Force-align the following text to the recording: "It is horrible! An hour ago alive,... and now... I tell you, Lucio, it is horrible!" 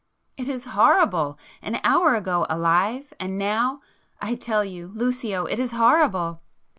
"It 0.35 0.49
is 0.49 0.65
horrible! 0.65 1.37
An 1.61 1.79
hour 1.83 2.15
ago 2.15 2.47
alive,... 2.49 3.13
and 3.19 3.37
now... 3.37 3.81
I 4.19 4.33
tell 4.33 4.65
you, 4.65 4.87
Lucio, 4.95 5.45
it 5.45 5.59
is 5.59 5.73
horrible!" 5.73 6.41